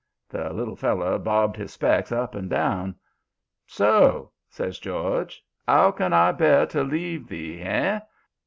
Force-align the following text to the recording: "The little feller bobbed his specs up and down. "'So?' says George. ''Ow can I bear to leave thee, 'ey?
"The 0.29 0.51
little 0.51 0.75
feller 0.75 1.19
bobbed 1.19 1.57
his 1.57 1.73
specs 1.73 2.11
up 2.11 2.33
and 2.33 2.49
down. 2.49 2.95
"'So?' 3.67 4.31
says 4.49 4.79
George. 4.79 5.43
''Ow 5.67 5.91
can 5.95 6.11
I 6.11 6.31
bear 6.31 6.65
to 6.65 6.81
leave 6.81 7.27
thee, 7.27 7.59
'ey? 7.61 7.99